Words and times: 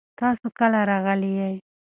تاسو 0.19 0.45
کله 0.59 0.79
راغلي 0.91 1.31
یئ؟ 1.39 1.55